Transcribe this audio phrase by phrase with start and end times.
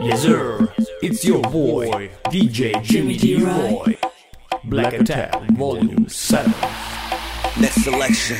[0.00, 0.72] Yes, sir.
[1.02, 3.98] It's your boy, DJ Jimmy Deroy.
[4.64, 6.52] Black Attack, Volume 7.
[7.60, 8.36] Next selection.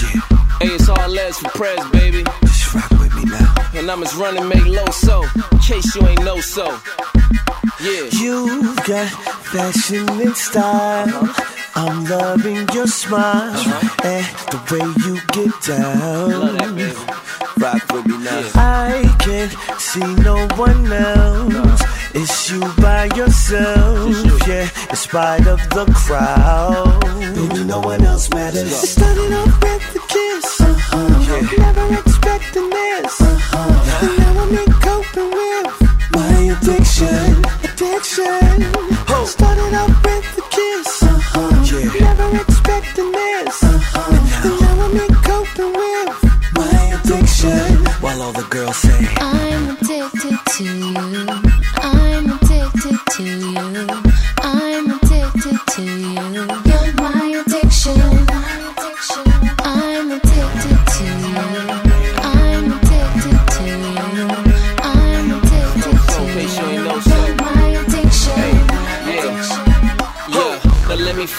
[0.00, 0.20] Yeah.
[0.60, 2.22] Hey, it's all legs for prayers, baby.
[2.42, 3.52] Just rock with me now.
[3.74, 6.78] And I'm as running mate low so, in case you ain't know so.
[7.82, 8.08] Yeah.
[8.12, 9.08] You've got
[9.50, 11.34] fashion and style.
[11.74, 13.56] I'm loving your smile
[14.04, 16.56] and the way you get down.
[17.58, 18.38] Rock with me now.
[18.38, 18.79] Yeah
[19.48, 21.82] can't see no one else.
[22.12, 27.00] It's you by yourself, yeah, in spite of the crowd.
[27.34, 28.82] Baby, no one else matters.
[28.82, 30.60] It started off with a kiss.
[30.60, 31.56] Uh-huh.
[31.56, 31.64] Yeah.
[31.64, 33.20] Never expecting this.
[33.20, 34.06] Uh-huh.
[34.06, 35.72] And now I'm in coping with
[36.12, 37.44] my addiction.
[37.64, 38.58] Addiction.
[39.08, 39.24] Oh.
[39.26, 41.02] Started off with a kiss.
[41.02, 41.64] Uh-huh.
[41.64, 42.00] Yeah.
[42.00, 43.19] Never expecting this.
[49.02, 51.39] I'm addicted to you.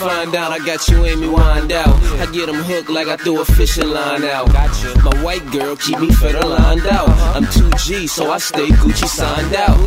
[0.02, 0.52] find out.
[0.52, 1.96] I got you Amy wind out.
[2.20, 4.48] I get them hooked like I threw a fishing line out.
[5.04, 7.10] My white girl keep me fed lined out.
[7.10, 7.34] Uh-huh.
[7.38, 9.78] I'm 2G, so I stay Gucci signed out.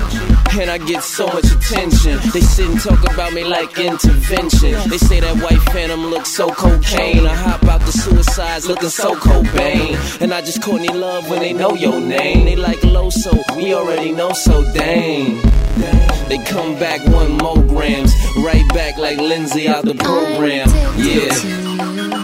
[0.54, 2.18] And I get so much attention.
[2.32, 4.72] They sit and talk about me like intervention.
[4.88, 7.26] They say that white phantom looks so cocaine.
[7.26, 10.20] I hop out the suicides looking so Cobain.
[10.20, 12.44] And I just Courtney Love when they know your name.
[12.44, 15.42] They like low, so we already know, so dang.
[15.80, 16.13] dang.
[16.28, 20.68] They come back one more grams, right back like Lindsay out the program.
[20.98, 22.23] Yeah.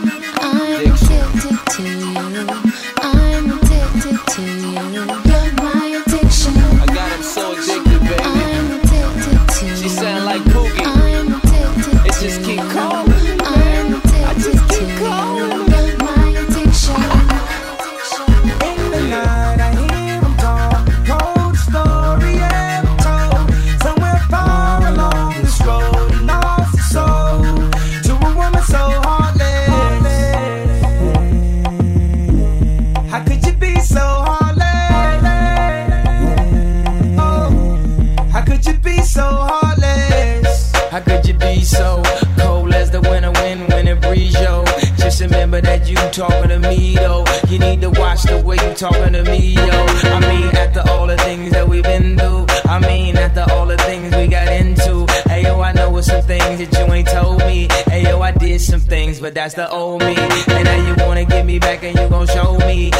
[59.40, 60.14] that's the old me.
[60.18, 62.90] And now you wanna get me back and you gon' show me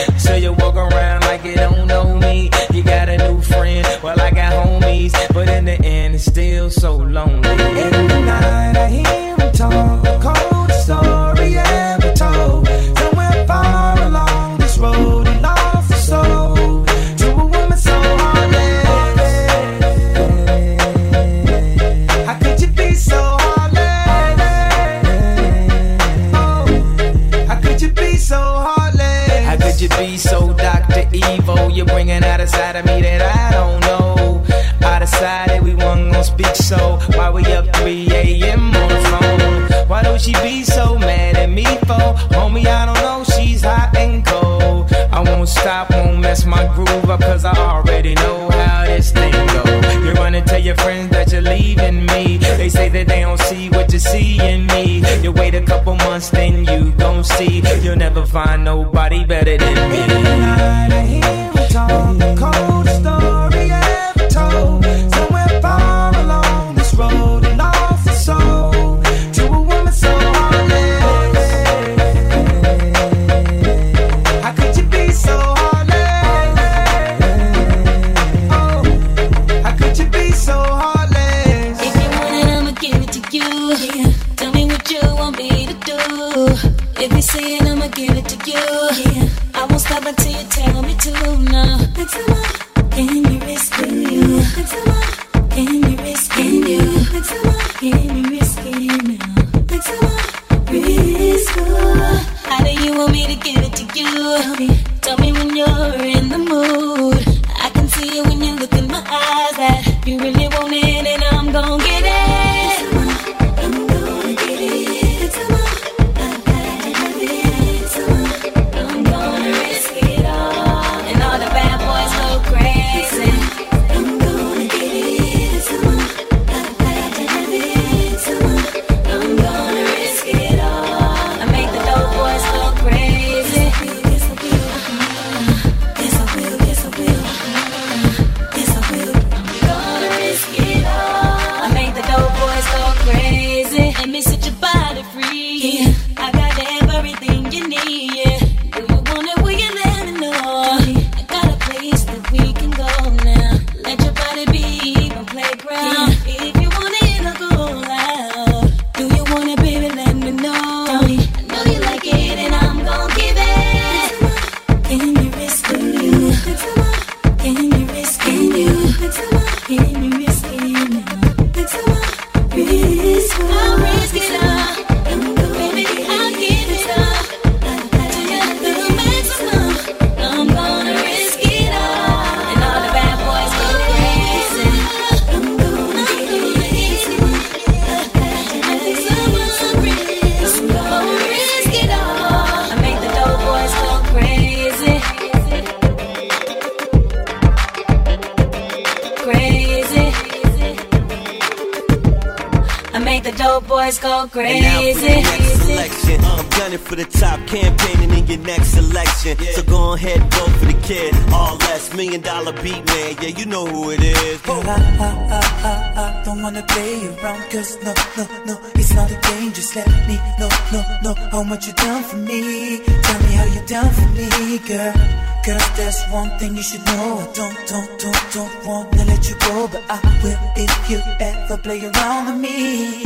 [226.41, 227.19] thing you should know.
[227.19, 231.56] I don't, don't, don't, don't wanna let you go, but I will if you ever
[231.58, 233.02] play around with me.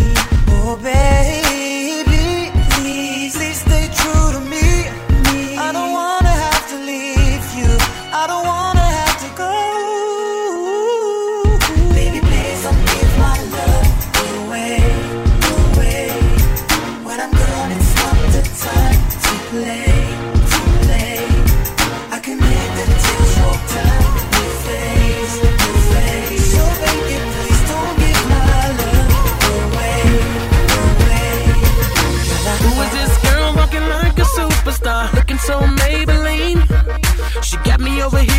[0.56, 4.23] Oh, baby, please, please stay true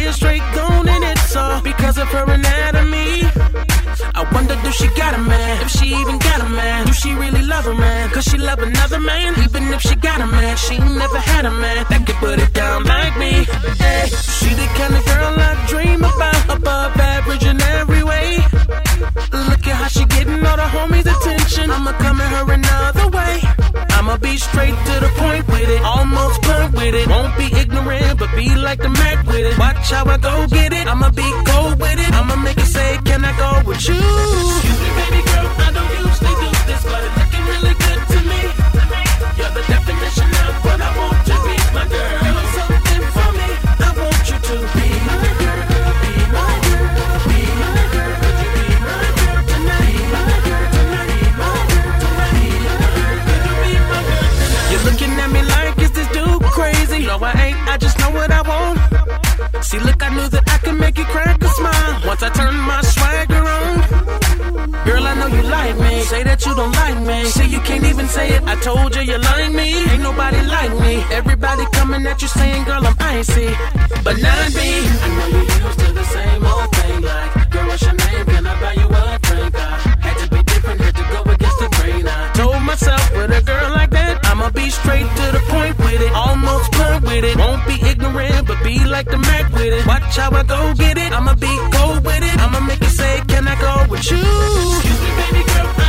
[0.06, 3.24] here straight gone and it's all because of her anatomy.
[4.20, 5.62] I wonder do she got a man?
[5.64, 8.10] If she even got a man, do she really love a man?
[8.10, 9.34] Cause she love another man?
[9.46, 12.54] Even if she got a man, she never had a man that could put it
[12.54, 13.34] down like me.
[13.84, 14.08] Hey,
[14.38, 18.38] she the kind of girl I dream about, above average in every way.
[19.50, 21.72] Look at how she getting all the homies' attention.
[21.72, 22.65] I'ma come at her way.
[24.16, 27.06] I'ma be straight to the point with it, almost blunt with it.
[27.10, 29.60] Won't be ignorant, but be like the Mac with it.
[29.60, 30.88] Watch how I go get it.
[30.88, 32.14] I'ma be cold with it.
[32.14, 33.96] I'ma make it say, Can I go with you?
[33.96, 36.25] Excuse me, baby girl, I don't usually
[62.26, 63.76] I turned my swagger on.
[64.84, 66.02] Girl, I know you like me.
[66.02, 67.26] Say that you don't like me.
[67.26, 68.42] Say you can't even say it.
[68.48, 69.68] I told you you like me.
[69.92, 71.06] Ain't nobody like me.
[71.12, 73.50] Everybody coming at you saying, girl, I'm icy.
[74.04, 74.70] But not me.
[75.06, 77.02] I know you used to the same old thing.
[77.04, 78.26] Like, girl, what's your name?
[78.26, 79.56] Can I buy you a drink?
[79.56, 82.08] I had to be different, had to go against the grain.
[82.08, 83.30] I told myself with
[84.56, 86.12] be straight to the point with it.
[86.14, 87.38] Almost blunt with it.
[87.38, 89.86] Won't be ignorant, but be like the Mac with it.
[89.86, 91.12] Watch how I go get it.
[91.12, 92.38] I'ma be cold with it.
[92.40, 94.18] I'ma make you say, can I go with you?
[94.18, 95.85] Excuse me, baby girl,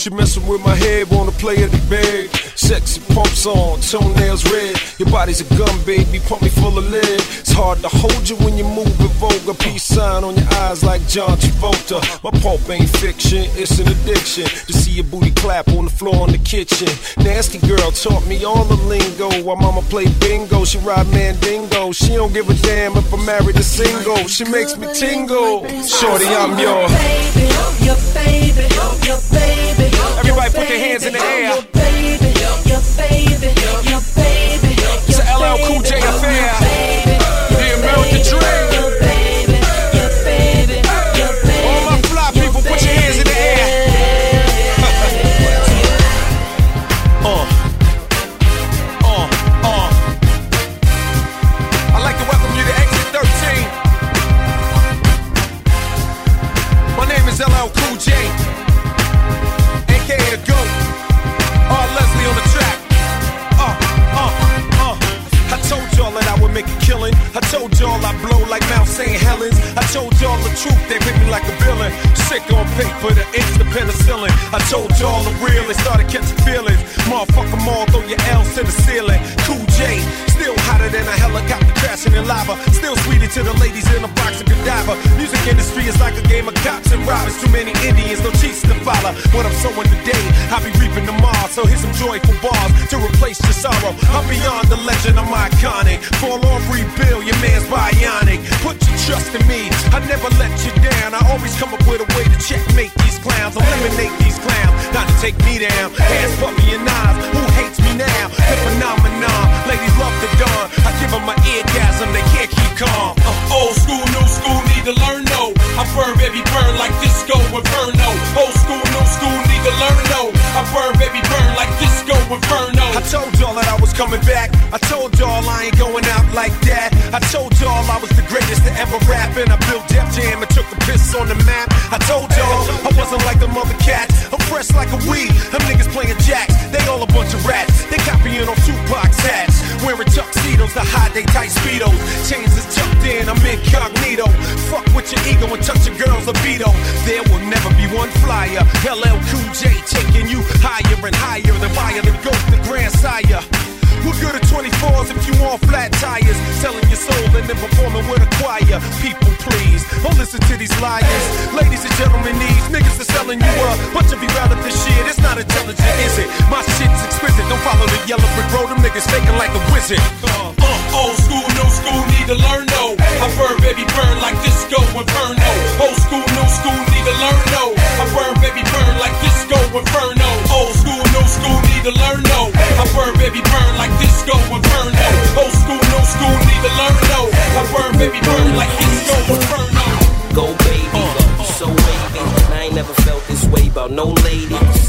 [0.00, 2.34] She messing with my head, wanna play at the bag.
[2.56, 4.80] Sexy pumps on, toenails red.
[4.98, 7.20] Your body's a gun, baby, pump me full of lead.
[7.40, 10.82] It's hard to hold you when you move with A Peace sign on your eyes
[10.82, 12.00] like John Travolta.
[12.24, 14.44] My pulp ain't fiction, it's an addiction.
[14.44, 16.88] To see your booty clap on the floor in the kitchen.
[17.18, 18.99] Nasty girl taught me all the lean
[19.50, 21.90] while mama play bingo, she ride mandingo.
[21.90, 24.28] She don't give a damn if I'm married or single.
[24.28, 25.66] She makes me tingle.
[25.82, 27.48] Shorty, I'm your baby.
[27.58, 28.68] Oh, your baby.
[28.74, 29.90] Oh, your baby.
[29.96, 31.79] Oh, Everybody put your hands in the air.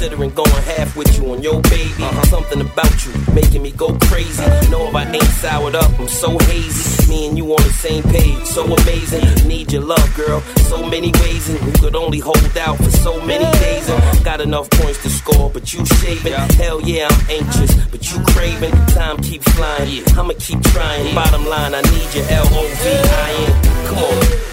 [0.01, 2.01] considering going half with you on your baby.
[2.01, 2.23] Uh-huh.
[2.23, 4.41] Something about you making me go crazy.
[4.71, 7.07] Know if I ain't soured up, I'm so hazy.
[7.07, 9.47] Me and you on the same page, so amazing.
[9.47, 13.23] Need your love, girl, so many ways, and you could only hold out for so
[13.25, 13.87] many days.
[13.89, 16.31] And got enough points to score, but you shaving.
[16.31, 16.51] Yeah.
[16.53, 18.73] Hell yeah, I'm anxious, but you craving.
[18.97, 20.19] Time keeps flying, yeah.
[20.19, 21.13] I'ma keep trying.
[21.13, 23.85] Bottom line, I need your L O V I N.
[23.85, 24.50] Come on.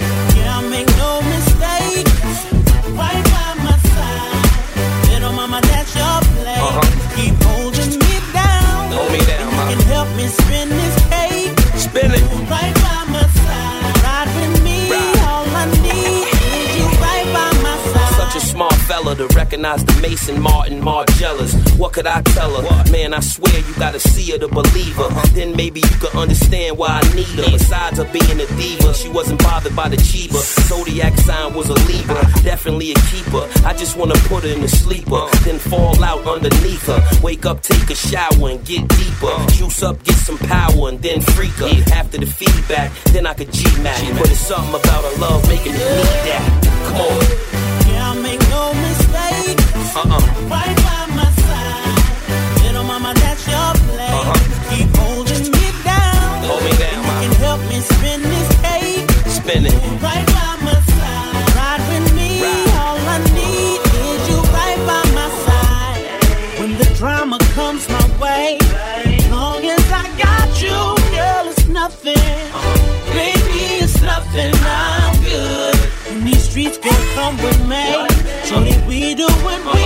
[10.29, 10.68] is been.
[19.19, 21.53] to recognize the Maison Martin Margielas.
[21.77, 22.63] What could I tell her?
[22.63, 22.91] What?
[22.93, 25.05] Man, I swear you gotta see her to believe her.
[25.05, 25.27] Uh-huh.
[25.35, 27.51] Then maybe you could understand why I need her.
[27.51, 30.41] Besides her being a diva, she wasn't bothered by the Chiba.
[30.69, 33.49] Zodiac sign was a Libra, definitely a keeper.
[33.67, 35.45] I just wanna put her in the sleeper, uh-huh.
[35.45, 37.03] then fall out underneath her.
[37.21, 39.27] Wake up, take a shower, and get deeper.
[39.27, 39.49] Uh-huh.
[39.51, 41.69] Juice up, get some power, and then freak her.
[41.93, 43.99] After the feedback, then I could G Mac.
[44.17, 46.47] But it's something about her love making me need that.
[46.87, 47.89] Come on.
[47.91, 48.88] Yeah, I make no
[49.99, 50.21] uh-uh.
[50.47, 52.63] Right by my side.
[52.63, 53.73] Little mama, that's your
[54.71, 56.45] Keep holding me down.
[56.47, 57.03] Hold me down,
[57.43, 59.11] help me spin this cake.
[59.27, 59.75] Spin it.
[59.99, 61.51] Right by my side.
[61.59, 62.39] Ride with me.
[62.79, 66.61] All I need is you right by my side.
[66.61, 68.57] When the drama comes my way,
[69.33, 70.79] long as I got you,
[71.17, 72.39] girl, it's nothing.
[73.19, 74.55] Baby, it's nothing.
[74.63, 75.75] I'm good.
[76.23, 76.79] These streets
[77.17, 78.29] come with me.
[78.49, 79.78] So we do it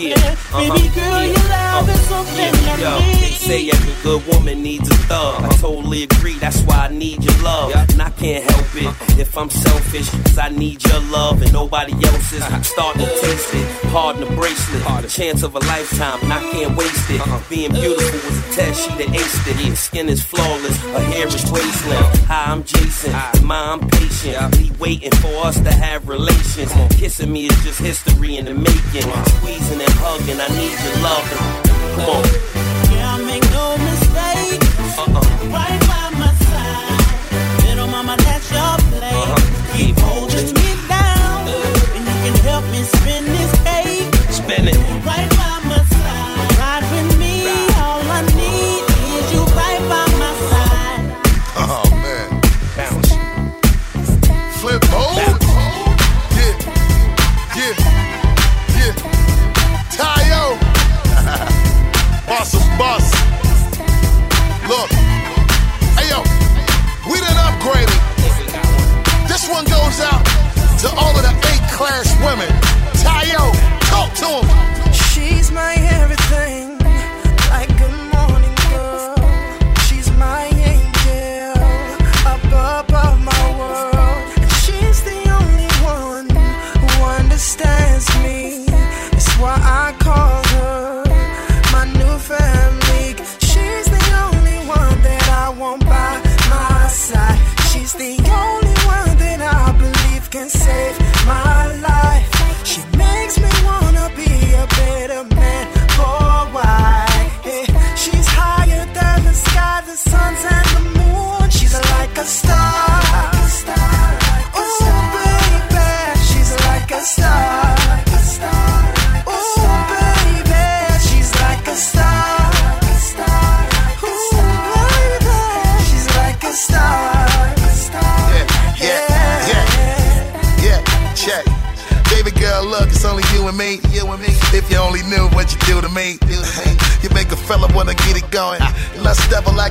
[0.00, 0.38] it's nothing.
[0.48, 0.74] Uh-huh.
[0.76, 1.92] Baby girl, your love uh-huh.
[1.92, 2.82] is something Uh-huh.
[2.82, 3.34] Yo, I they need.
[3.34, 5.42] say every good woman needs a thug.
[5.44, 7.70] I totally agree, that's why I need your love.
[7.70, 7.86] Yeah.
[7.90, 9.20] And I can't help it uh-huh.
[9.20, 12.44] if I'm selfish, cause I need your love and nobody else's.
[12.66, 15.08] Starting to taste it, pardon the bracelet.
[15.08, 17.20] Chance of a lifetime, and I can't waste it.
[17.48, 19.66] Being beautiful was a test, she done aced it.
[19.66, 22.16] Your skin is flawless, her hair is wasteland.
[22.28, 23.12] Hi, I'm Jason,
[23.44, 24.54] my I'm patient.
[24.56, 26.70] He waiting for us to have relations.
[26.96, 29.02] Kissing me is just history in the making.
[29.38, 29.80] Squeezing
[30.30, 31.38] and I need your loving.
[31.94, 32.24] Come on.
[32.92, 34.62] Yeah, I make no mistake.
[34.98, 35.52] Uh-uh.
[35.52, 35.77] Right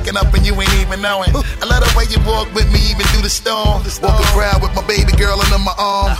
[0.08, 1.30] lacking up and you ain't even knowing.
[1.34, 3.82] I love the way you walk with me even through the storm.
[4.02, 6.16] Walking proud with my baby girl under my arm.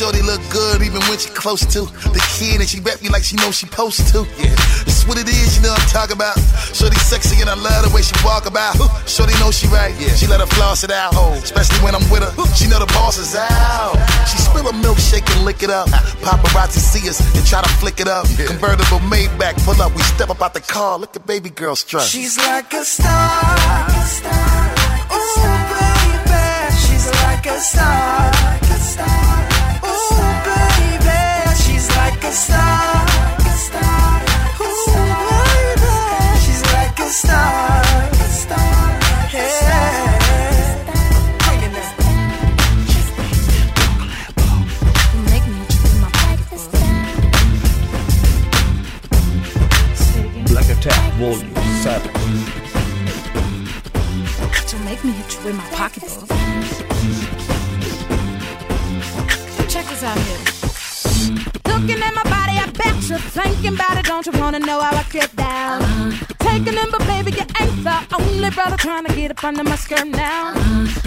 [0.00, 3.22] Shorty look good even when she close to the kid and she rep me like
[3.22, 4.24] she know she supposed to.
[4.40, 4.56] Yeah,
[4.88, 6.40] it's what it is, you know I'm talking about.
[6.72, 8.80] Shorty sexy and I love the way she walk about.
[9.04, 10.16] Shorty know she right, yeah.
[10.16, 11.36] She let her floss it out, oh.
[11.44, 12.32] especially when I'm with her.
[12.56, 13.92] She know the boss is out.
[14.24, 15.86] She spill a milkshake and lick it up.
[16.24, 18.24] Paparazzi see us and try to flick it up.
[18.40, 20.96] Convertible Maybach, pull up, we step up out the car.
[20.96, 22.08] Look at baby girl strut.
[22.08, 23.84] She's like a star.
[25.12, 25.44] Ooh,
[25.76, 28.32] baby, she's like a star.
[28.32, 29.49] Ooh,
[55.44, 56.28] with my pocketbook.
[59.68, 60.59] Check this out here.
[61.80, 64.04] Looking at my body, I bet you're thinking about it.
[64.04, 66.12] Don't you wanna know how I get down?
[66.38, 69.76] Taking in, but baby, you ain't the only brother trying to get up under my
[69.76, 70.52] skirt now.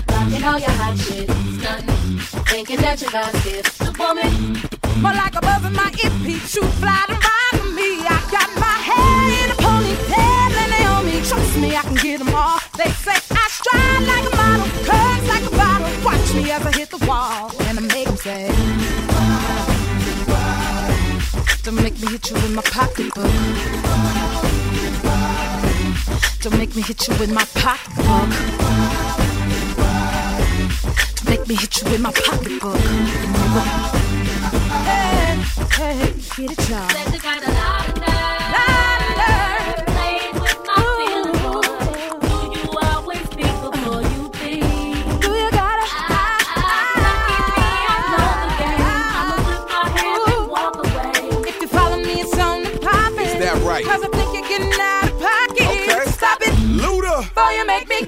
[0.10, 2.18] Rocking all your hot shit, stunting,
[2.50, 3.78] thinking that you got this.
[3.78, 4.34] The woman,
[5.00, 8.02] More like a buzz in my earpiece, shoot fly and ride with me.
[8.10, 11.22] I got my hair in a ponytail and they on me.
[11.22, 12.58] Trust me, I can get them all.
[12.80, 16.04] They say I stride like a model, curves like a bottle.
[16.04, 17.63] Watch me as I hit the wall
[21.64, 23.24] Don't make me hit you with my pocketbook.
[26.42, 28.30] Don't make me hit you with my pocketbook.
[31.16, 32.76] Don't make me hit you with my pocketbook.
[34.84, 35.40] Hey,
[35.72, 37.63] hey, get it, y'all.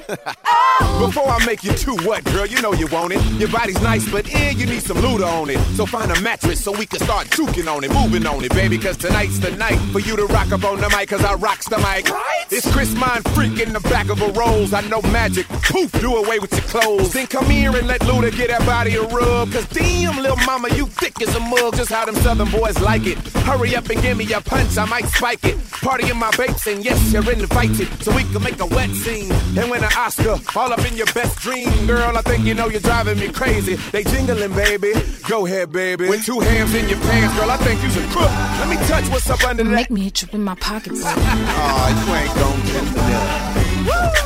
[0.47, 3.21] Oh, Before I make you too what, girl, you know you want it.
[3.33, 5.59] Your body's nice, but eh, you need some luda on it.
[5.75, 8.77] So find a mattress so we can start juking on it, moving on it, baby.
[8.77, 11.67] Cause tonight's the night for you to rock up on the mic, cause I rocks
[11.67, 12.07] the mic.
[12.49, 14.73] It's Chris Mine Freak in the back of a rose.
[14.73, 15.47] I know magic.
[15.47, 17.11] Poof, do away with your clothes.
[17.13, 19.51] Then come here and let Luda get that body a rub.
[19.51, 21.75] Cause damn, little mama, you thick as a mug.
[21.75, 23.17] Just how them southern boys like it.
[23.43, 25.57] Hurry up and give me a punch, I might spike it.
[25.71, 27.87] Party in my babes, and yes, you're invited.
[28.01, 30.39] So we can make a wet scene and win an Oscar.
[30.55, 32.17] All up in your best dream, girl.
[32.17, 33.75] I think you know you're driving me crazy.
[33.91, 34.93] They jingling, baby.
[35.27, 36.07] Go ahead, baby.
[36.07, 38.29] With two hands in your pants, girl, I think you's a crook.
[38.29, 39.69] Let me touch what's up under that.
[39.69, 41.03] Make me hit you in my pocketbook.
[41.05, 43.45] Aw, ah, you ain't gon' get the deal.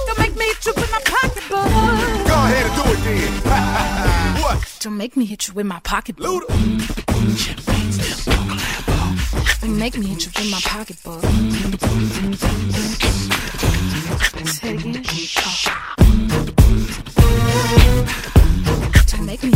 [0.08, 1.70] Don't make me hit you in my pocketbook.
[2.28, 4.42] Go ahead and do it then.
[4.44, 4.78] what?
[4.82, 6.48] Don't make me hit you with my pocketbook.
[9.62, 11.24] Don't make me hit you in my pocketbook.
[14.46, 15.04] Say it again.
[15.38, 15.99] Oh.
[19.30, 19.52] Make me.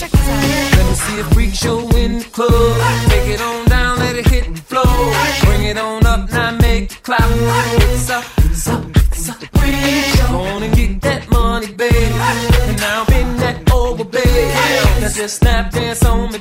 [0.00, 0.44] Check this out.
[0.76, 3.10] Let me see a freak show in the club.
[3.10, 4.86] Take it on down, let it hit the floor.
[5.44, 7.20] Bring it on up, now make it clap.
[7.20, 9.36] It's up, it's up, it's up.
[9.58, 9.74] Freak
[10.14, 10.28] show.
[10.28, 11.96] Go on and get that money, baby.
[12.68, 14.44] And now bend that over, baby.
[15.02, 16.38] Now just snap dance on me,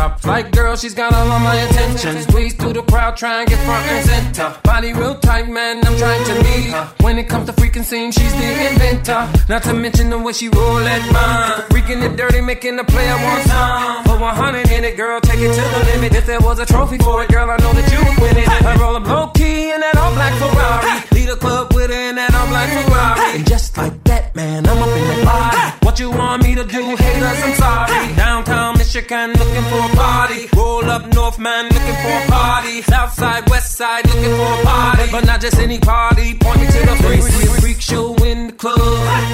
[0.00, 2.22] top flight girl, she's got all of my attention.
[2.22, 4.48] Squeeze through the crowd, try and get front and center.
[4.64, 6.84] Body real tight, man, I'm trying to meet her.
[7.04, 9.22] When it comes to freaking scene, she's the inventor.
[9.52, 11.68] Not to mention the way she roll that mine.
[11.72, 14.04] Freaking it dirty, making the player want some.
[14.04, 16.14] Put 100 in it, girl, take it to the limit.
[16.14, 18.48] If there was a trophy for it, girl, I know that you would win it.
[18.48, 20.92] I roll up low key in that all black Ferrari.
[21.12, 23.36] Lead a club with her in that all black Ferrari.
[23.36, 25.58] And just like that, man, I'm up in the body.
[25.84, 27.42] What you want me to do, haters?
[27.44, 27.89] I'm sorry.
[28.16, 30.48] Downtown Michigan, looking for a party.
[30.56, 32.82] Roll up North, man, looking for a party.
[32.82, 35.10] South side, West side, looking for a party.
[35.10, 36.34] But not just any party.
[36.34, 38.76] Point me to the freak, freak, freak show in the club.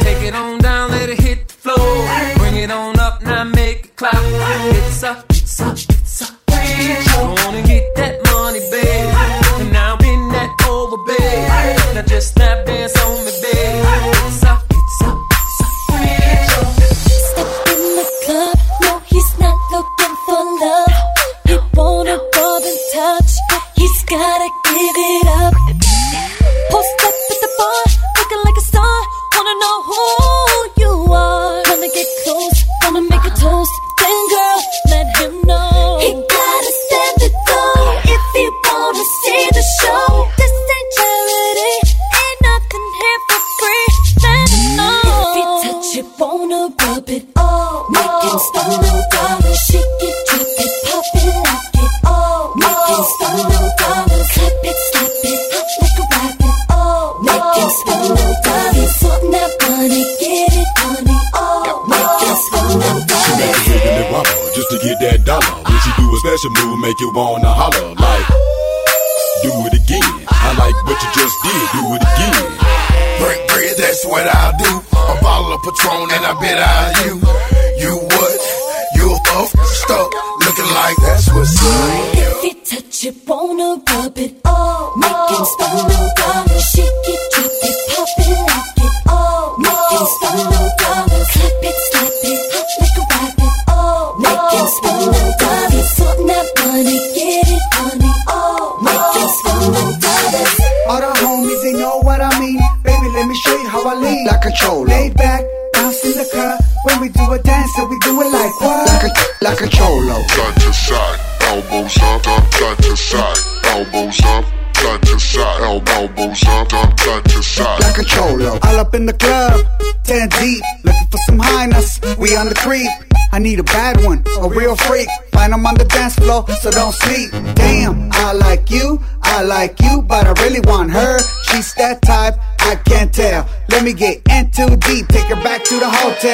[0.03, 2.09] Take it on down, let it hit the floor.
[2.39, 4.15] Bring it on up, now make it clap.
[4.15, 7.35] It's a, it's a, it's a freak show.
[7.49, 9.61] And get that money, babe.
[9.61, 11.95] And now bend that over, babe.
[11.95, 12.96] Now just snap dance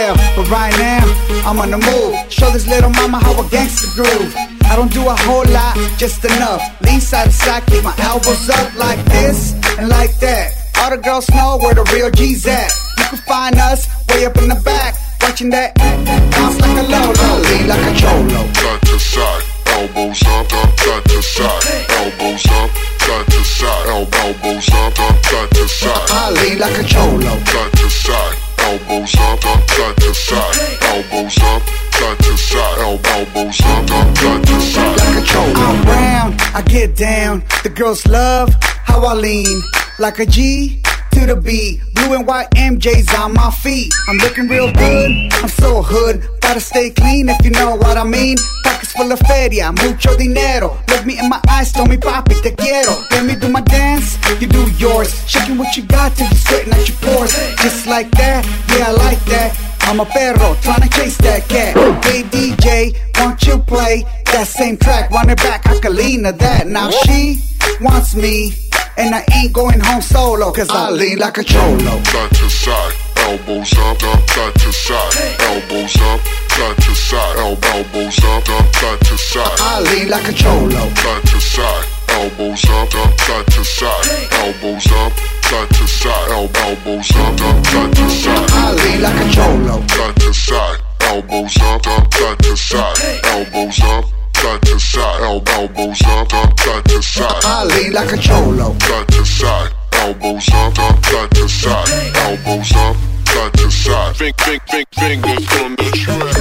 [0.02, 0.16] hotel.
[0.36, 1.04] But right now,
[1.46, 2.32] I'm on the move.
[2.32, 4.34] Show this little mama how a gangster groove.
[4.64, 6.62] I don't do a whole lot, just enough.
[6.82, 10.54] Lean side to side, keep my elbows up like this and like that.
[10.78, 12.70] All the girls know where the real G's at.
[12.98, 17.42] You can find us way up in the back, watching that bounce like a lolo,
[17.48, 18.42] lean like a cholo.
[18.54, 21.62] Side to side, elbows up, up, side to side,
[22.00, 22.70] elbows up,
[23.04, 26.08] side to side, elbows up, up, side to side.
[26.10, 27.32] I lean like a cholo.
[27.44, 33.60] Side to side, elbows up, up, side to side, elbows up, side to side, elbows
[33.60, 34.96] up, side to side.
[34.98, 35.52] Like a cholo.
[35.54, 37.44] I'm brown, I get down.
[37.62, 39.62] The girls love how I lean
[39.98, 41.80] like a G to the B.
[41.94, 43.92] Blue and white MJs on my feet.
[44.08, 45.10] I'm looking real good.
[45.32, 46.28] I'm so hood.
[46.40, 48.36] Gotta stay clean if you know what I mean.
[48.64, 50.76] Pockets full of feria, mucho dinero.
[50.88, 52.94] Look me in my eyes, tell me papi te quiero.
[53.10, 55.10] Let me do my dance, you do yours.
[55.28, 57.32] Shaking what you got till you're sweating at your pores.
[57.62, 58.44] Just like that,
[58.76, 59.56] yeah I like that.
[59.82, 61.76] I'm a perro, tryna chase that cat.
[62.04, 65.10] Hey DJ, won't you play that same track?
[65.10, 66.66] Run it back, Akalina that.
[66.66, 67.40] Now she
[67.80, 68.52] wants me,
[68.96, 72.02] and I ain't going home solo, cause I lean like a cholo.
[72.04, 78.18] Side to side, elbows up, up, side to side, elbows up, side to side, elbows
[78.24, 79.56] up, up, side to side.
[79.60, 80.88] I lean like a cholo.
[80.94, 85.12] Side to side, elbows up, up, side to side, elbows up,
[85.48, 88.50] side to side, elbows up, up, side to side.
[88.50, 89.86] I lean like a cholo.
[89.88, 94.04] Side to side, elbows up, up, side to side, elbows up,
[94.42, 97.44] side to side, el- elbows up, up, side to side.
[97.44, 98.76] I lean like a cholo.
[98.80, 101.88] Side to side, elbows up, up, side to side,
[102.26, 102.96] elbows up,
[103.28, 104.16] side to side.
[104.16, 106.36] Fing, fing, fing, fingers on the track.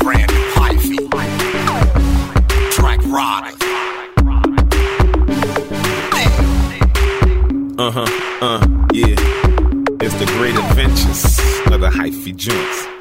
[0.00, 1.10] Brandon Hyphy.
[2.72, 3.56] Track Rider.
[7.76, 8.06] Uh huh,
[8.40, 9.14] uh, yeah.
[10.00, 11.38] It's the great adventures
[11.72, 12.93] of the hyphy joints.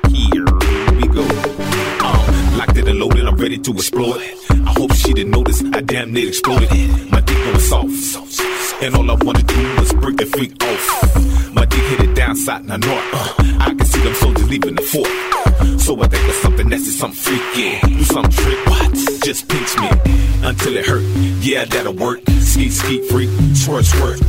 [2.69, 4.21] It and loaded, I'm ready to explode.
[4.49, 6.69] I hope she didn't notice I damn near exploded.
[7.11, 8.41] My dick going soft.
[8.81, 11.53] And all I wanna do was break the freak off.
[11.53, 13.05] My dick hit it down south and north.
[13.13, 15.07] Uh, I can see them soldiers leaving the fort.
[15.79, 17.79] So I think of something nasty, something freaky.
[17.85, 18.93] Do some trick, what?
[19.23, 19.89] Just pinch me
[20.41, 21.03] until it hurt.
[21.41, 22.21] Yeah, that'll work.
[22.39, 24.19] Skeet, skeet, freak, squirt, squirt.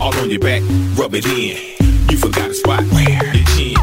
[0.00, 0.62] All on your back,
[0.94, 1.56] rub it in.
[2.10, 3.81] You forgot a spot where your chin.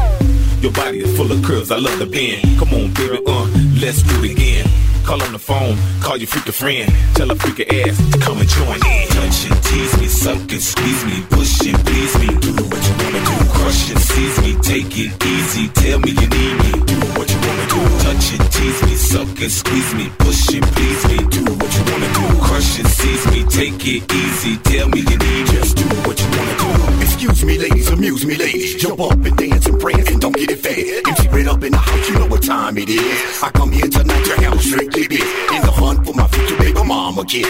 [0.60, 2.44] Your body is full of curves, I love the bend.
[2.58, 3.48] Come on, baby, uh,
[3.80, 4.68] let's do it again.
[5.08, 5.72] Call on the phone,
[6.04, 6.92] call your freaking friend.
[7.16, 9.08] Tell a freaking ass to come and join in.
[9.08, 12.28] Touch and tease me, suck and squeeze me, push and please me.
[12.44, 13.36] Do what you wanna do.
[13.56, 15.68] Crush and seize me, take it easy.
[15.80, 16.72] Tell me you need me.
[16.84, 17.80] Do what you wanna do.
[18.04, 21.16] Touch and tease me, suck and squeeze me, push and please me.
[21.24, 22.24] Do what you wanna do.
[22.44, 24.60] Crush and seize me, take it easy.
[24.68, 25.56] Tell me you need me.
[25.56, 26.99] Just do what you wanna do.
[27.20, 28.76] Excuse me, ladies, amuse me, ladies.
[28.76, 31.06] Jump up and dance and prance and don't get it fed.
[31.06, 33.42] MC right up in the house, you know what time it is.
[33.42, 35.28] I come here tonight to handle strictly this.
[35.52, 37.44] In the fun for my future baby mama kid.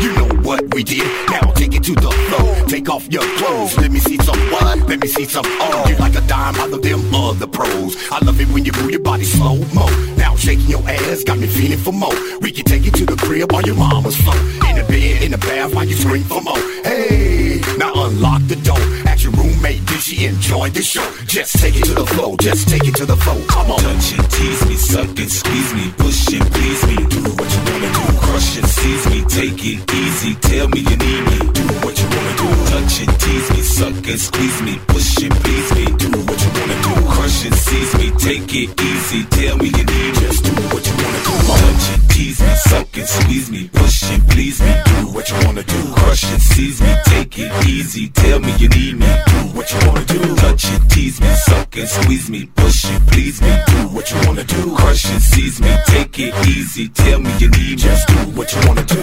[0.00, 1.02] You know what we did.
[1.30, 2.66] Now take it to the floor.
[2.68, 3.76] Take off your clothes.
[3.76, 4.78] Let me see some what?
[4.88, 5.86] Let me see some oh.
[5.88, 7.96] You like a dime out of them other pros.
[8.12, 9.88] I love it when you move your body slow mo.
[10.16, 12.14] Now shaking your ass got me feeling for more.
[12.38, 14.38] We can take it to the crib on your mama's floor.
[14.68, 16.58] In the bed, in the bath, while you scream for more.
[16.84, 18.43] Hey, now unlock
[20.04, 21.08] she enjoy the show?
[21.24, 22.36] Just take it to the floor.
[22.38, 23.40] Just take it to the floor.
[23.48, 23.78] Come on.
[23.80, 26.96] Touch and tease me, suck and squeeze me, push and please me.
[27.08, 28.04] Do what you wanna do.
[28.20, 30.34] Crush and seize me, take it easy.
[30.44, 31.38] Tell me you need me.
[31.56, 32.48] Do what you wanna do.
[32.68, 35.84] Touch and tease me, suck and squeeze me, push and please me.
[35.96, 36.94] Do what you wanna do.
[37.08, 39.24] Crush and seize me, take it easy.
[39.32, 40.20] Tell me you need me.
[40.20, 41.34] Just do what you wanna do.
[41.48, 44.74] Touch and tease me, suck and squeeze me, push and please me.
[44.84, 45.80] Do what you wanna do.
[45.96, 48.08] Crush and seize me, take it easy.
[48.10, 49.08] Tell me you need me.
[49.32, 50.34] Do what you wanna do.
[50.36, 53.54] Touch it, tease me, suck and squeeze me, push it, please me.
[53.66, 54.74] Do what you wanna do.
[54.74, 56.88] Crush and seize me, take it easy.
[56.88, 57.76] Tell me you need me.
[57.76, 59.00] Just do what you wanna do.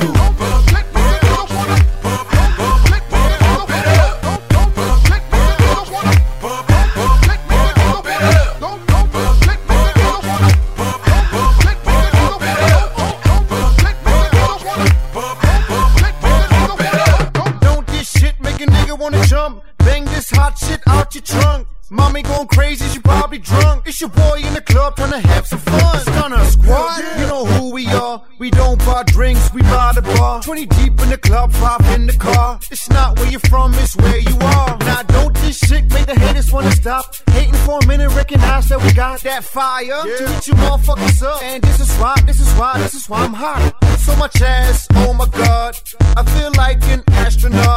[21.02, 21.68] Out your trunk.
[21.90, 23.86] Mommy going crazy, she probably drunk.
[23.86, 26.00] It's your boy in the club trying to have some fun.
[26.00, 28.24] Stunner squad, you know who we are.
[28.40, 30.42] We don't buy drinks, we buy the bar.
[30.42, 32.60] 20 deep in the club, five in the car.
[32.72, 34.78] It's not where you're from, it's where you are.
[34.80, 37.14] Now don't this shit make the haters wanna stop?
[37.32, 41.44] Hating for a minute, recognize that we got that fire to hit you motherfuckers up.
[41.44, 43.74] And this is why, this is why, this is why I'm hot.
[43.98, 45.78] So much ass, oh my god.
[46.16, 47.71] I feel like an astronaut.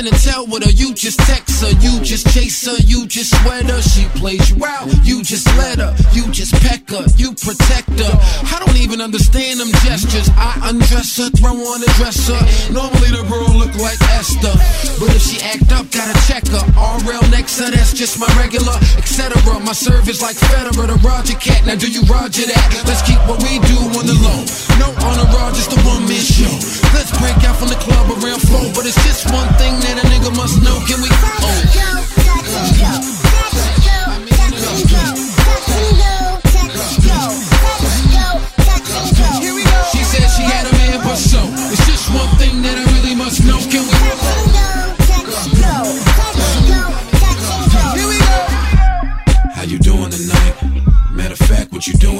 [0.00, 0.70] In a tell with her.
[0.70, 1.70] You just text her.
[1.80, 2.76] You just chase her.
[2.86, 3.82] You just sweat her.
[3.82, 4.88] She plays you out.
[5.04, 5.94] You just let her.
[6.40, 7.04] You just peck her.
[7.20, 8.14] You protect her.
[8.48, 10.32] I don't even understand them gestures.
[10.40, 12.40] I undress her, throw on a dresser.
[12.72, 14.56] Normally the girl look like Esther,
[14.96, 16.64] but if she act up, gotta check her.
[17.04, 19.36] RL next to that's just my regular, etc.
[19.60, 21.60] My service like Federer, the Roger Cat.
[21.68, 22.88] Now do you Roger that?
[22.88, 24.40] Let's keep what we do on the low.
[24.80, 26.56] No on the just a one man show.
[26.96, 30.04] Let's break out from the club around four, but it's just one thing that a
[30.08, 30.80] nigga must know.
[30.88, 31.12] Can we?
[31.12, 32.00] Oh.
[32.72, 33.19] She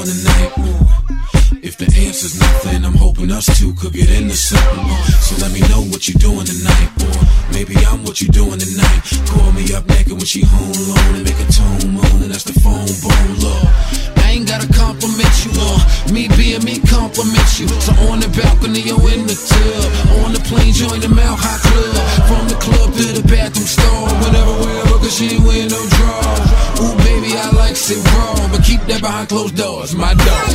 [0.05, 0.53] tonight?
[1.63, 4.89] If the answer's nothing, I'm hoping us two could get into something.
[5.21, 7.21] So let me know what you're doing tonight, boy.
[7.53, 9.01] maybe I'm what you're doing tonight.
[9.29, 12.45] Call me up naked when she home alone and make a tone moan, and that's
[12.45, 13.21] the phone bone.
[14.25, 15.81] I ain't gotta compliment you on
[16.13, 17.69] me being me compliment you.
[17.83, 21.61] So on the balcony or in the tub, on the plane join the Mount High
[21.61, 21.99] Club,
[22.31, 26.50] from the club to the bathroom stall, whatever, wherever, cause she ain't wearing no drawers.
[26.81, 30.49] Ooh baby, I like it raw, but keep that behind closed doors, my dog.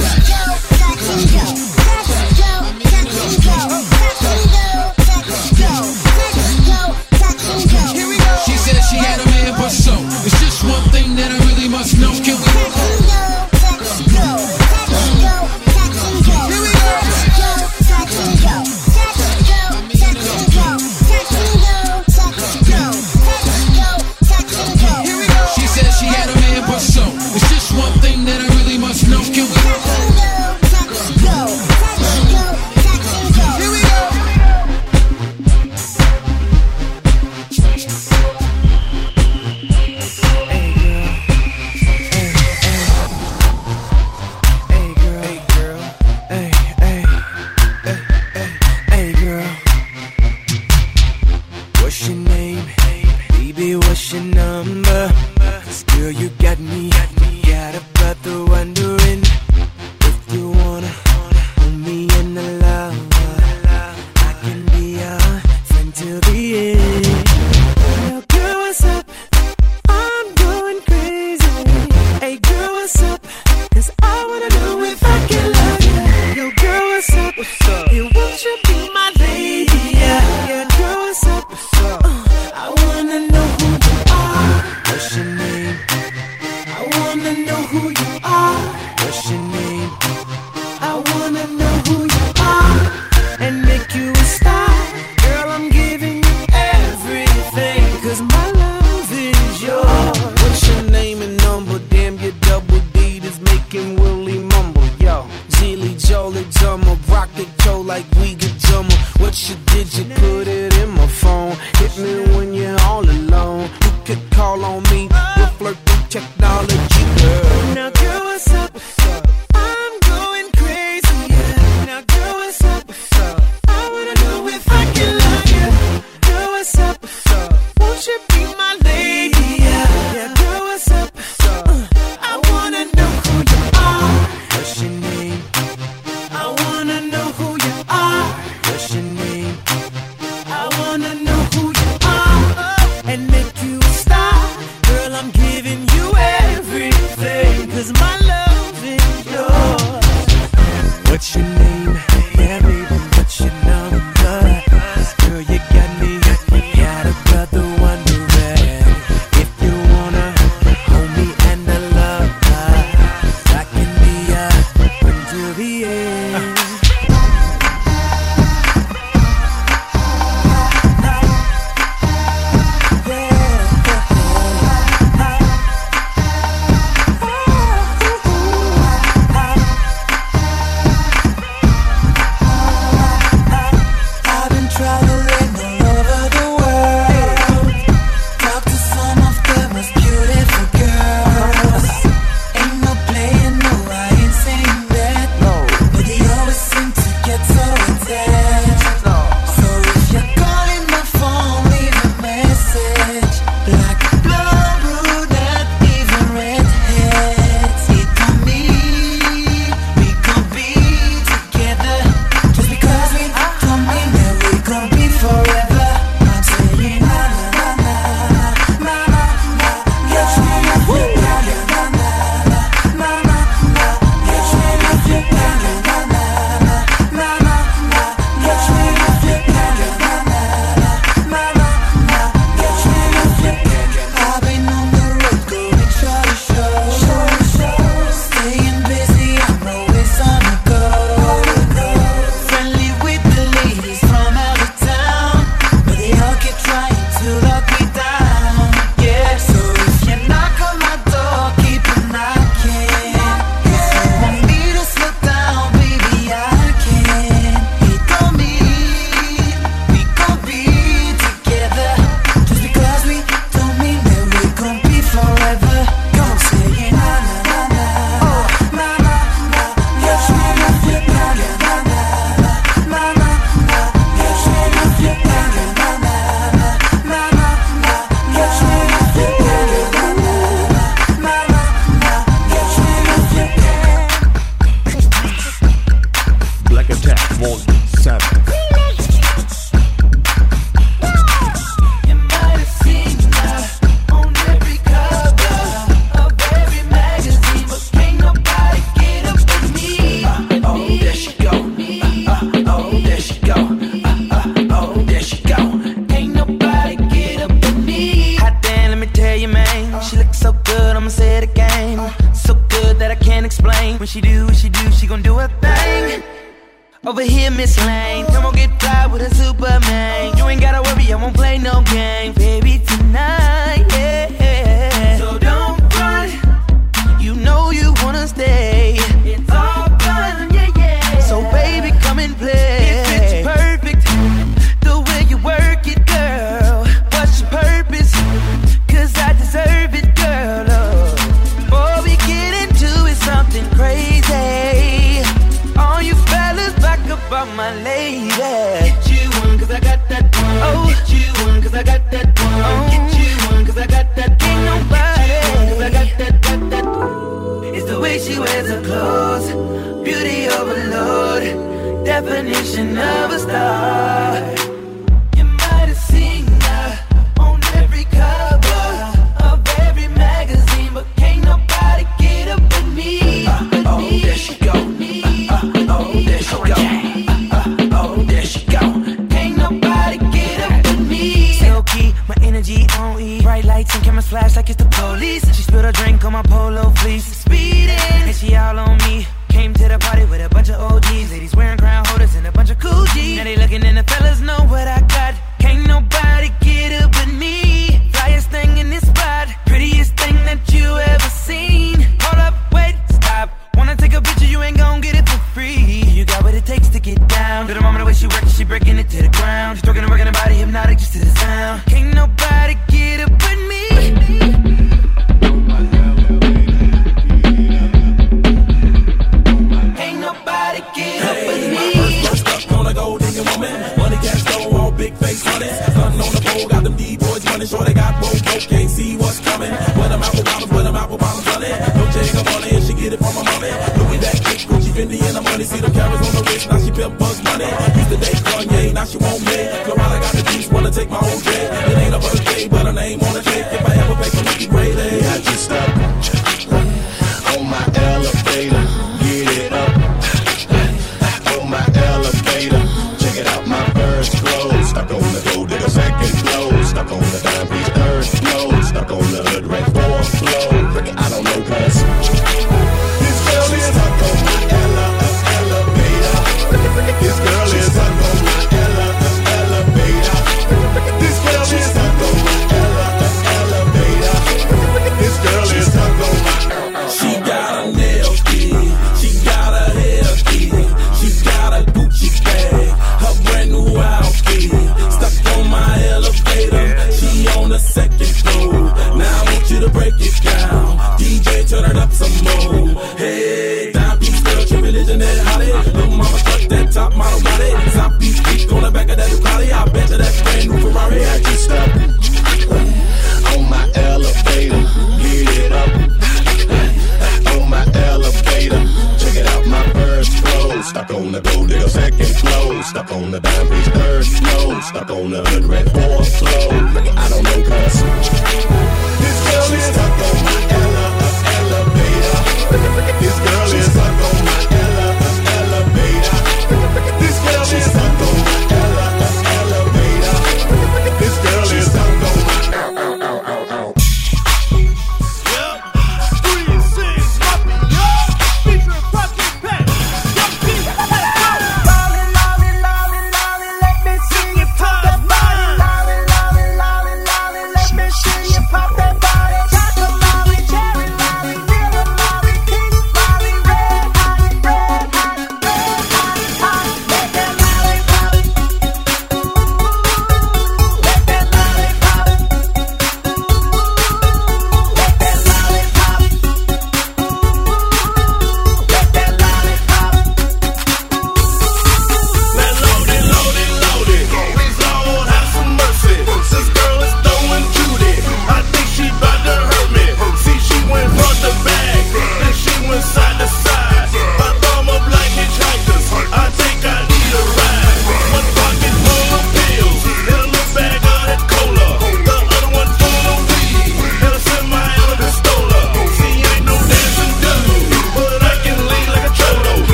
[8.46, 9.94] She said she had a man, but so
[10.26, 12.25] it's just one thing that I really must know.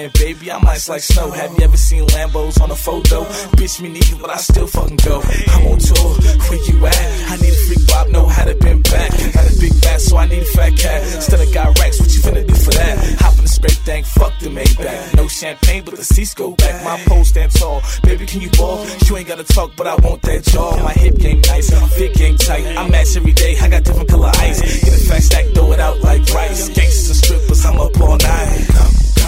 [0.00, 1.30] Cinnamon, baby, I'm ice like snow.
[1.30, 3.24] Have you ever seen Lambos on a photo?
[3.56, 5.20] Bitch, me neither, but I still fucking go.
[5.20, 6.10] I'm on tour,
[6.48, 7.30] where you at?
[7.30, 9.10] I need a freak Bob, know how to bend back.
[9.10, 11.02] Got a big back, so I need a fat cat.
[11.14, 13.20] Instead of got racks, what you finna do for that?
[13.20, 15.16] Hop in the spray tank, fuck the Maybach.
[15.16, 16.84] No champagne, but the seats go back.
[16.84, 17.82] My pole stand tall.
[18.02, 18.86] Baby, can you ball?
[19.06, 20.82] You ain't gotta talk, but I want that jaw.
[20.82, 22.64] My hip game nice, my fit game tight.
[22.76, 24.60] I match every day, I got different color ice.
[24.60, 26.68] Get a fat stack, throw it out like rice.
[26.68, 29.19] Gangsters and strippers, I'm up all night.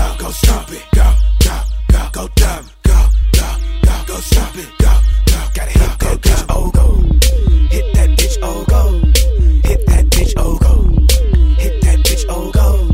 [0.00, 0.82] Go, go stop it.
[0.94, 1.12] Go,
[1.44, 1.60] go,
[1.92, 2.64] go, go dumb.
[2.84, 2.98] Go,
[3.32, 3.48] go,
[3.84, 4.68] go, go stop it.
[4.78, 4.92] Go,
[5.28, 6.86] go, gotta hit that bitch, oh go.
[7.68, 8.82] Hit that bitch, oh go.
[9.68, 10.74] Hit that bitch, oh go.
[11.60, 12.88] Hit that bitch, oh go.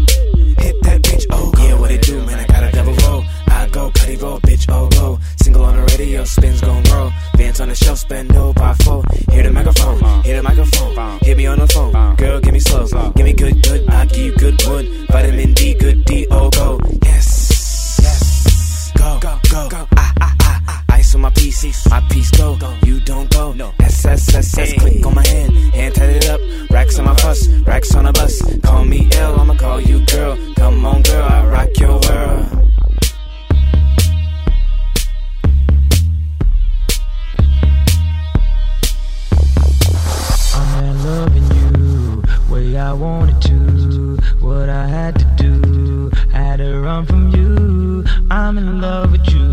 [0.60, 1.62] Hit that bitch, oh go.
[1.62, 2.40] Yeah, what it do, man?
[2.40, 3.24] I got a double roll.
[3.46, 5.20] I go, cutty roll, bitch, oh go.
[5.40, 7.12] Single on the radio, spins gon' roll.
[7.36, 9.04] Bands on the shelf, spend no by four.
[9.30, 11.20] Hear the microphone, hear the microphone.
[11.20, 13.12] Hit me on the phone, girl, give me slow.
[13.14, 14.86] Give me good, good, I give you good wood.
[15.08, 15.54] Vitamin
[21.84, 22.74] on my piece, my piece go.
[22.84, 23.52] You don't go.
[23.52, 23.72] No.
[23.80, 25.52] S, S, S, S, click on my hand.
[25.74, 26.40] Hand tied it up.
[26.70, 28.42] Racks on my fuss, racks on a bus.
[28.62, 30.36] Call me L, I'ma call you girl.
[30.56, 32.62] Come on, girl, I rock your world.
[40.54, 44.16] I'm not loving you way I wanted to.
[44.40, 48.04] What I had to do, had to run from you.
[48.30, 49.50] I'm in love with you,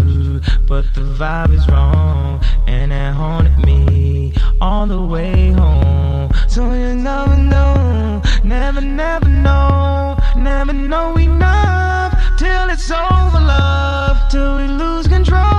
[0.73, 6.31] but the vibe is wrong, and it haunted me all the way home.
[6.47, 14.57] So you never know, never, never know, never know enough till it's over, love, till
[14.57, 15.52] we lose control.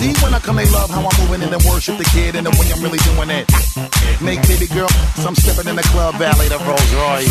[0.00, 2.46] See, when I come, they love how I'm moving and then worship the kid and
[2.46, 3.44] the way I'm really doing it.
[4.22, 4.88] Make baby girl,
[5.20, 7.28] some stepping in the club valley, the Rolls Royce.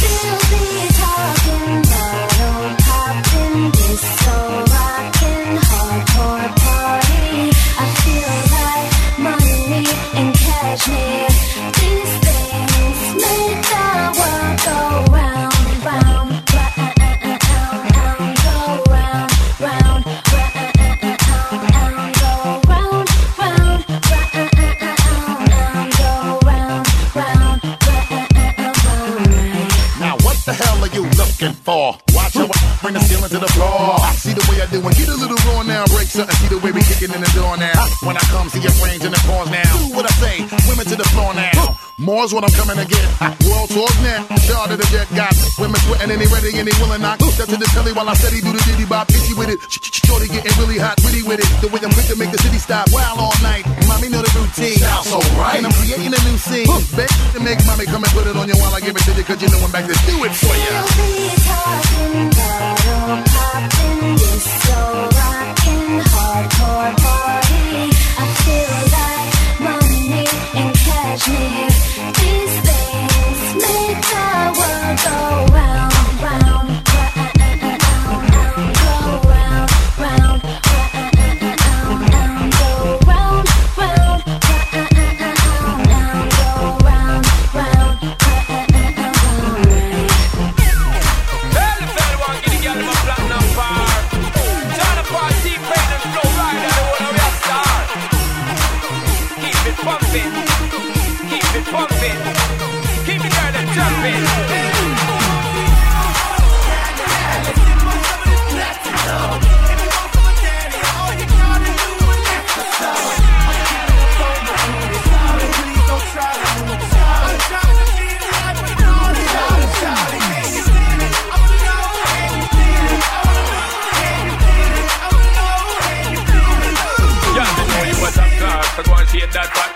[1.02, 4.69] talking bottle popping, this so
[42.20, 42.28] now.
[42.28, 43.06] More's what I'm coming to get.
[43.48, 44.28] World tours now.
[44.44, 47.04] Shot of the jet got women sweating and they ready and they willing.
[47.04, 49.10] I step to the telly while I steady do the diddy bop.
[49.10, 49.60] Itchy with it.
[49.72, 51.48] Shorty getting really hot, witty with it.
[51.62, 52.92] The way I'm quick to make the city stop.
[52.92, 53.64] Wild all night.
[53.88, 54.80] Mommy know the routine.
[54.80, 55.58] Sounds so right.
[55.58, 56.68] And I'm creating a new scene.
[56.96, 59.14] Bet to make mommy come and put it on you while I give it to
[59.16, 59.24] you.
[59.24, 60.76] Cause you know I'm back to do it for ya.
[61.48, 67.19] talking bottle popping, this so rockin' hardcore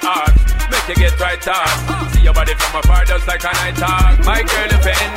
[0.04, 0.36] heart.
[0.70, 2.12] Make you get right on.
[2.12, 4.20] See your body from afar, just like a night talk.
[4.28, 5.14] My girl, if you're in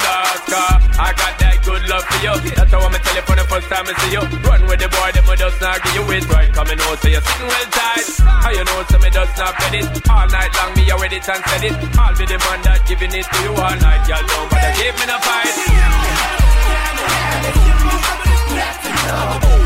[0.47, 2.35] car, I got that good love for you.
[2.55, 4.23] That's how I'm tell you for the first time I see you.
[4.47, 6.47] Run with the boy, them will just not give you it right.
[6.47, 8.07] And know, so you're sitting well tight.
[8.23, 9.87] How you know, so me just not get it.
[10.09, 11.75] All night long, me you ready and said it.
[11.99, 14.07] I'll be the man that giving it to you all night.
[14.07, 15.55] Y'all don't bother give me no fight.
[19.07, 19.66] Mommy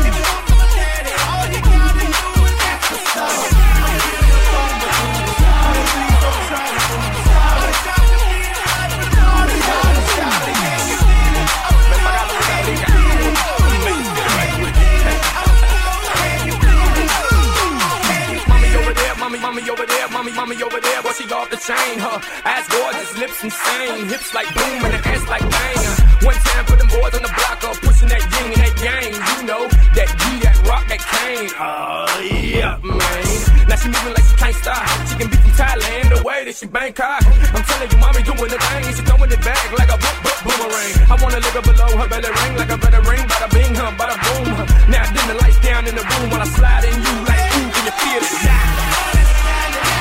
[20.41, 22.17] mommy, over there, but she off the chain, huh?
[22.49, 24.09] Ass gorgeous, lips insane.
[24.09, 25.81] Hips like boom and the ass like bang.
[26.25, 29.13] One time for them boys on the block up, pushing that yin and that yang.
[29.13, 31.51] You know, that G, that rock, that cane.
[31.61, 33.69] Oh, yeah, man.
[33.69, 34.81] Now she moving like she can't stop.
[35.05, 37.21] She can be from Thailand, the way that she Bangkok.
[37.53, 38.83] I'm telling you, mommy doing the thing.
[38.89, 40.93] and She throwing it back like a boom, boom, boomerang.
[41.05, 43.23] I wanna live her below her belly ring like a better ring.
[43.29, 44.49] Bada bing, huh, bada boom.
[44.57, 44.65] huh.
[44.89, 47.69] Now dim the lights down in the room while I slide in you like, ooh,
[47.77, 48.41] can you feel it?
[48.41, 49.20] Oh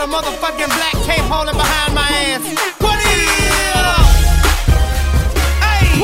[0.00, 2.42] got a motherfucking black cape holding behind my ass.
[2.80, 3.28] What is?
[5.60, 6.00] Hey,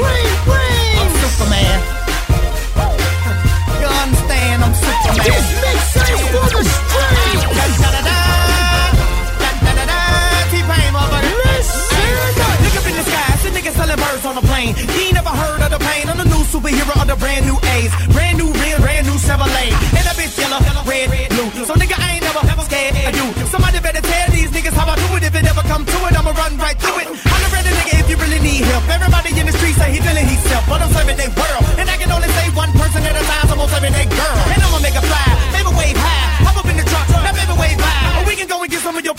[1.00, 1.78] I'm Superman.
[3.80, 4.64] You understand?
[4.64, 5.24] I'm Superman.
[5.24, 6.75] This makes sense for the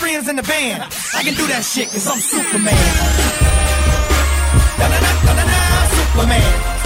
[0.08, 0.82] friends in the band.
[1.14, 2.72] I can do that shit, cause I'm Superman.
[4.78, 6.40] Da-da-da-da-da-da, Superman.
[6.40, 6.77] Superman.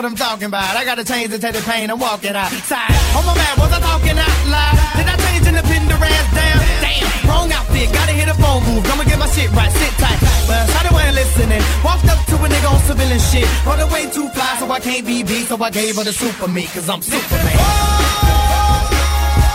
[0.00, 0.76] What I'm talking about.
[0.80, 1.90] I gotta change the teddy pain.
[1.90, 2.88] I'm walking outside.
[3.12, 4.76] Oh my man, was I talking out loud?
[4.96, 6.56] Did I change in the pin the ass down?
[6.80, 7.92] Damn, wrong outfit.
[7.92, 8.88] Gotta hit a phone booth.
[8.88, 9.68] I'ma get my shit right.
[9.68, 10.16] Sit tight.
[10.48, 11.60] Well, shot away listening.
[11.84, 13.44] Walked up to a nigga on civilian shit.
[13.68, 15.52] Run away too fly, so I can't be beat.
[15.52, 17.60] So I gave her the super me, cause I'm Superman.
[17.60, 18.80] Oh,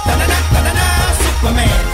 [0.06, 0.86] Da-da-da-da-da,
[1.26, 1.74] Superman.
[1.74, 1.85] Superman.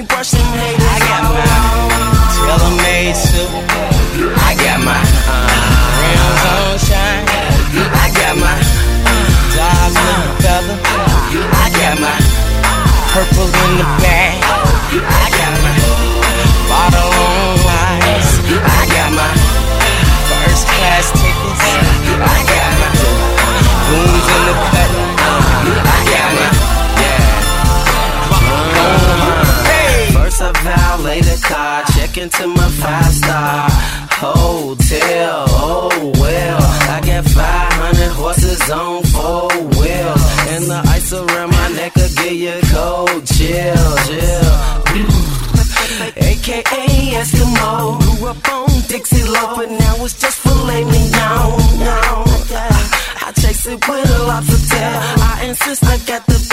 [0.00, 0.84] me brush them haters.
[0.84, 1.56] I got mine,
[2.34, 3.50] tailor made suit.
[4.48, 5.02] I got my
[5.32, 5.48] uh,
[6.00, 7.24] rims on shine.
[8.04, 8.56] I got my
[9.10, 9.24] uh,
[9.56, 10.78] dogs the feather.
[11.62, 12.16] I got my
[13.12, 14.36] purple in the bag.
[14.92, 15.85] I got my.
[32.16, 33.68] Into to my five star
[34.12, 35.44] hotel.
[35.50, 41.94] Oh well, I got 500 horses on four wheels, and the ice around my neck
[41.94, 44.48] will give you cold chill, chill.
[46.16, 51.52] AKA Eskimo, grew up on Dixie Love, but now it's just filet mignon.
[51.84, 52.24] No,
[53.26, 55.00] I chase it with a lobster tail.
[55.20, 56.45] I insist I got the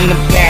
[0.00, 0.47] in the back.